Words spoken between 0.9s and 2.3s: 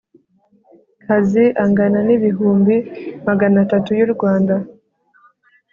Kazi angana n